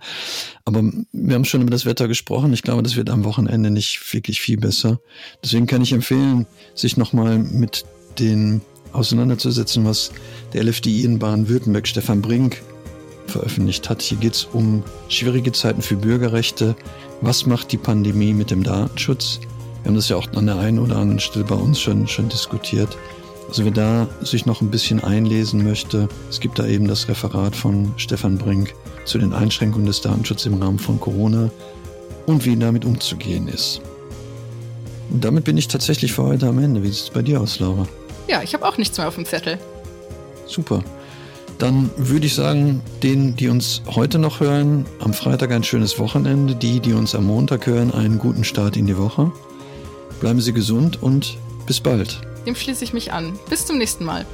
Aber 0.65 0.83
wir 1.11 1.35
haben 1.35 1.45
schon 1.45 1.61
über 1.61 1.71
das 1.71 1.85
Wetter 1.85 2.07
gesprochen. 2.07 2.53
Ich 2.53 2.63
glaube, 2.63 2.83
das 2.83 2.95
wird 2.95 3.09
am 3.09 3.23
Wochenende 3.23 3.69
nicht 3.69 4.13
wirklich 4.13 4.41
viel 4.41 4.57
besser. 4.57 4.99
Deswegen 5.43 5.67
kann 5.67 5.81
ich 5.81 5.93
empfehlen, 5.93 6.47
sich 6.75 6.97
nochmal 6.97 7.37
mit 7.37 7.85
den 8.17 8.61
auseinanderzusetzen, 8.91 9.85
was 9.85 10.11
der 10.53 10.63
LFDI 10.63 11.03
in 11.03 11.19
Baden-Württemberg, 11.19 11.87
Stefan 11.87 12.21
Brink, 12.21 12.61
veröffentlicht 13.27 13.89
hat. 13.89 14.01
Hier 14.01 14.17
geht 14.17 14.33
es 14.33 14.45
um 14.45 14.83
schwierige 15.07 15.51
Zeiten 15.51 15.83
für 15.83 15.95
Bürgerrechte. 15.95 16.75
Was 17.21 17.45
macht 17.45 17.71
die 17.71 17.77
Pandemie 17.77 18.33
mit 18.33 18.49
dem 18.49 18.63
Datenschutz? 18.63 19.39
Wir 19.83 19.89
haben 19.89 19.95
das 19.95 20.09
ja 20.09 20.17
auch 20.17 20.27
an 20.35 20.45
der 20.45 20.57
einen 20.57 20.79
oder 20.79 20.97
anderen 20.97 21.19
Stelle 21.19 21.45
bei 21.45 21.55
uns 21.55 21.79
schon, 21.79 22.07
schon 22.07 22.29
diskutiert. 22.29 22.97
Also 23.47 23.65
wer 23.65 23.71
da 23.71 24.07
sich 24.21 24.45
noch 24.45 24.61
ein 24.61 24.69
bisschen 24.69 25.03
einlesen 25.03 25.63
möchte, 25.63 26.07
es 26.29 26.39
gibt 26.39 26.59
da 26.59 26.67
eben 26.67 26.87
das 26.87 27.07
Referat 27.07 27.55
von 27.55 27.93
Stefan 27.97 28.37
Brink 28.37 28.75
zu 29.05 29.17
den 29.17 29.33
Einschränkungen 29.33 29.87
des 29.87 30.01
Datenschutzes 30.01 30.45
im 30.45 30.61
Rahmen 30.61 30.77
von 30.77 30.99
Corona 30.99 31.49
und 32.27 32.45
wie 32.45 32.55
damit 32.55 32.85
umzugehen 32.85 33.47
ist. 33.47 33.81
Und 35.09 35.25
damit 35.25 35.45
bin 35.45 35.57
ich 35.57 35.67
tatsächlich 35.67 36.13
für 36.13 36.23
heute 36.23 36.47
am 36.47 36.59
Ende. 36.59 36.83
Wie 36.83 36.89
sieht 36.89 37.05
es 37.05 37.09
bei 37.09 37.23
dir 37.23 37.41
aus, 37.41 37.59
Laura? 37.59 37.87
Ja, 38.27 38.43
ich 38.43 38.53
habe 38.53 38.67
auch 38.67 38.77
nichts 38.77 38.97
mehr 38.97 39.07
auf 39.07 39.15
dem 39.15 39.25
Zettel. 39.25 39.57
Super. 40.45 40.83
Dann 41.57 41.89
würde 41.97 42.27
ich 42.27 42.35
sagen, 42.35 42.81
denen, 43.01 43.35
die 43.35 43.49
uns 43.49 43.81
heute 43.87 44.19
noch 44.19 44.39
hören, 44.39 44.85
am 44.99 45.13
Freitag 45.13 45.51
ein 45.51 45.63
schönes 45.63 45.97
Wochenende. 45.97 46.55
Die, 46.55 46.79
die 46.79 46.93
uns 46.93 47.15
am 47.15 47.25
Montag 47.25 47.65
hören, 47.65 47.91
einen 47.91 48.19
guten 48.19 48.43
Start 48.43 48.77
in 48.77 48.85
die 48.85 48.97
Woche. 48.97 49.31
Bleiben 50.19 50.41
Sie 50.41 50.53
gesund 50.53 51.01
und 51.01 51.37
bis 51.65 51.79
bald. 51.79 52.19
Dem 52.45 52.55
schließe 52.55 52.83
ich 52.83 52.93
mich 52.93 53.13
an. 53.13 53.37
Bis 53.49 53.65
zum 53.65 53.77
nächsten 53.77 54.03
Mal. 54.05 54.25